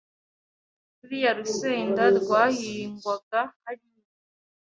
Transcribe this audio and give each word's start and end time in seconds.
Ruriya 0.97 1.31
rusenda 1.39 2.03
rwahingwaga 2.17 3.41
hariya 3.63 4.01